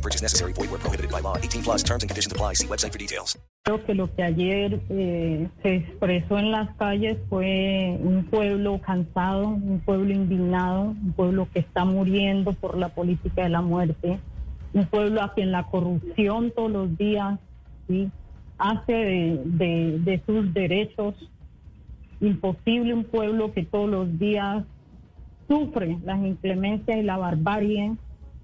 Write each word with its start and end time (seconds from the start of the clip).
Purchase 0.00 0.22
necessary. 0.22 0.52
Void 0.52 0.70
where 0.70 0.78
prohibited 0.80 1.10
by 1.10 1.20
law. 1.20 1.36
18 1.36 1.62
plus 1.62 1.82
terms 1.82 2.02
and 2.02 2.10
conditions 2.10 2.32
apply. 2.32 2.54
See 2.54 2.66
website 2.66 2.92
for 2.92 2.98
details. 2.98 3.36
Creo 3.64 3.84
que 3.84 3.94
lo 3.94 4.08
que 4.14 4.22
ayer 4.22 4.80
eh, 4.88 5.48
se 5.62 5.74
expresó 5.76 6.38
en 6.38 6.50
las 6.50 6.74
calles 6.76 7.18
fue 7.28 7.98
un 8.02 8.24
pueblo 8.24 8.80
cansado, 8.80 9.48
un 9.48 9.80
pueblo 9.84 10.12
indignado, 10.14 10.82
un 11.04 11.12
pueblo 11.12 11.46
que 11.52 11.60
está 11.60 11.84
muriendo 11.84 12.54
por 12.54 12.78
la 12.78 12.88
política 12.88 13.42
de 13.42 13.50
la 13.50 13.60
muerte, 13.60 14.18
un 14.72 14.86
pueblo 14.86 15.22
a 15.22 15.34
quien 15.34 15.52
la 15.52 15.64
corrupción 15.64 16.52
todos 16.56 16.70
los 16.70 16.96
días 16.96 17.38
¿sí? 17.86 18.10
hace 18.56 18.92
de, 18.92 19.40
de- 19.44 19.98
de 19.98 20.22
sus 20.26 20.54
derechos 20.54 21.14
imposible, 22.20 22.94
un 22.94 23.04
pueblo 23.04 23.52
que 23.52 23.64
todos 23.64 23.90
los 23.90 24.18
días 24.18 24.64
sufre 25.48 25.98
las 26.04 26.18
inclemencias 26.24 26.98
y 26.98 27.02
la 27.02 27.16
barbarie 27.18 27.92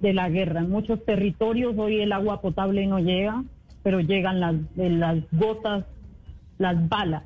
de 0.00 0.12
la 0.12 0.28
guerra. 0.28 0.60
En 0.60 0.70
muchos 0.70 1.04
territorios 1.04 1.74
hoy 1.76 2.00
el 2.00 2.12
agua 2.12 2.40
potable 2.40 2.86
no 2.86 2.98
llega, 2.98 3.42
pero 3.82 4.00
llegan 4.00 4.40
las, 4.40 4.54
de 4.76 4.90
las 4.90 5.18
gotas, 5.32 5.84
las 6.58 6.88
balas. 6.88 7.24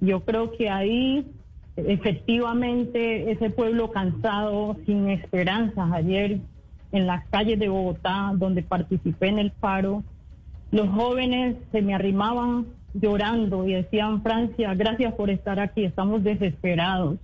Yo 0.00 0.20
creo 0.20 0.52
que 0.52 0.68
ahí 0.68 1.26
efectivamente 1.76 3.30
ese 3.30 3.50
pueblo 3.50 3.90
cansado, 3.90 4.76
sin 4.84 5.08
esperanzas, 5.08 5.90
ayer 5.92 6.40
en 6.92 7.06
las 7.06 7.26
calles 7.28 7.58
de 7.58 7.68
Bogotá, 7.68 8.32
donde 8.34 8.62
participé 8.62 9.28
en 9.28 9.38
el 9.38 9.50
paro, 9.50 10.02
los 10.70 10.88
jóvenes 10.88 11.56
se 11.70 11.82
me 11.82 11.94
arrimaban 11.94 12.66
llorando 12.94 13.66
y 13.66 13.72
decían, 13.72 14.22
Francia, 14.22 14.74
gracias 14.74 15.14
por 15.14 15.30
estar 15.30 15.58
aquí, 15.60 15.84
estamos 15.84 16.22
desesperados 16.22 17.18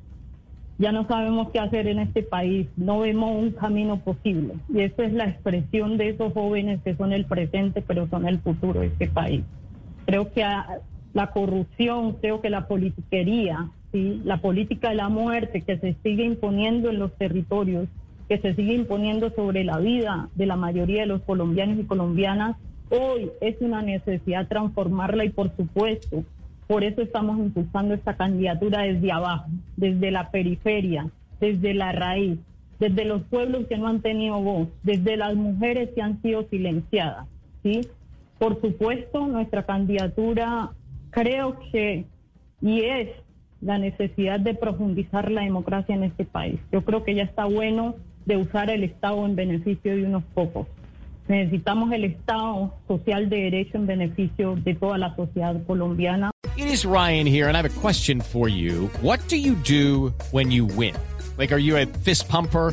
ya 0.79 0.93
no 0.93 1.07
sabemos 1.09 1.51
qué 1.51 1.59
hacer 1.59 1.89
en 1.89 1.99
este 1.99 2.23
país, 2.23 2.69
no 2.77 3.01
vemos 3.01 3.35
un 3.35 3.51
camino 3.51 3.99
posible. 3.99 4.55
Y 4.73 4.81
esa 4.81 5.05
es 5.05 5.13
la 5.13 5.25
expresión 5.25 5.99
de 5.99 6.11
esos 6.11 6.33
jóvenes 6.33 6.81
que 6.85 6.95
son 6.95 7.13
el 7.13 7.25
presente, 7.25 7.83
pero 7.83 8.09
son 8.09 8.29
el 8.29 8.39
futuro 8.39 8.81
de 8.81 8.87
este 8.87 9.09
país. 9.09 9.43
Creo 10.07 10.33
que 10.33 10.45
la 11.15 11.27
corrupción, 11.33 12.15
creo 12.21 12.41
que 12.41 12.49
la 12.49 12.69
politiquería, 12.69 13.71
¿sí? 13.93 14.23
la 14.25 14.41
política 14.41 14.91
de 14.91 14.95
la 14.95 15.09
muerte 15.09 15.63
que 15.63 15.79
se 15.79 15.97
sigue 16.05 16.25
imponiendo 16.25 16.91
en 16.91 17.01
los 17.01 17.13
territorios, 17.17 17.89
que 18.29 18.39
se 18.39 18.55
sigue 18.55 18.75
imponiendo 18.75 19.31
sobre 19.31 19.65
la 19.65 19.79
vida 19.79 20.29
de 20.37 20.47
la 20.47 20.57
mayoría 20.57 21.01
de 21.01 21.07
los 21.07 21.23
colombianos 21.23 21.81
y 21.81 21.85
colombianas, 21.85 22.57
hoy 22.91 23.31
es 23.41 23.57
una 23.61 23.83
necesidad 23.83 24.47
transformarla 24.47 25.25
y 25.25 25.31
por 25.31 25.55
supuesto 25.57 26.25
por 26.69 26.85
eso 26.85 27.01
estamos 27.01 27.39
impulsando 27.39 27.95
esta 27.95 28.17
candidatura 28.17 28.83
desde 28.83 29.11
abajo, 29.11 29.49
desde 29.79 30.11
la 30.11 30.31
periferia, 30.31 31.09
desde 31.41 31.73
la 31.73 31.93
raíz, 31.93 32.39
desde 32.81 33.05
los 33.05 33.23
pueblos 33.23 33.67
que 33.69 33.79
no 33.79 33.87
han 33.87 34.03
tenido 34.03 34.41
voz, 34.41 34.69
desde 34.83 35.17
las 35.17 35.35
mujeres 35.37 35.91
que 35.95 36.03
han 36.03 36.21
sido 36.21 36.49
silenciadas. 36.49 37.27
¿sí? 37.63 37.83
Por 38.39 38.61
supuesto, 38.61 39.27
nuestra 39.27 39.65
candidatura 39.65 40.71
creo 41.11 41.59
que 41.73 42.05
y 42.61 42.81
es 42.83 43.09
la 43.61 43.79
necesidad 43.79 44.41
de 44.41 44.55
profundizar 44.55 45.31
la 45.31 45.43
democracia 45.43 45.95
en 45.95 46.05
este 46.05 46.25
país. 46.25 46.59
Yo 46.73 46.85
creo 46.85 47.05
que 47.05 47.15
ya 47.15 47.23
está 47.23 47.45
bueno 47.45 47.95
de 48.27 48.37
usar 48.37 48.69
el 48.71 48.83
Estado 48.83 49.25
en 49.27 49.37
beneficio 49.37 49.95
de 49.95 50.05
unos 50.05 50.25
pocos. 50.35 50.67
Necesitamos 51.29 51.93
el 51.93 52.05
Estado 52.05 52.73
social 52.89 53.29
de 53.29 53.37
derecho 53.37 53.77
en 53.77 53.87
beneficio 53.87 54.57
de 54.57 54.75
toda 54.75 54.97
la 54.97 55.15
sociedad 55.15 55.55
colombiana. 55.67 56.31
It 56.57 56.67
is 56.67 56.85
Ryan 56.85 57.27
here, 57.27 57.49
and 57.49 57.57
I 57.57 57.63
have 57.63 57.67
a 57.67 57.81
question 57.81 58.21
for 58.21 58.49
you. 58.49 58.89
What 59.03 59.21
do 59.29 59.37
you 59.37 59.55
do 59.55 60.15
when 60.33 60.51
you 60.51 60.65
win? 60.65 60.95
Like, 61.37 61.53
are 61.53 61.61
you 61.61 61.77
a 61.77 61.87
fist 61.87 62.29
pumper? 62.29 62.73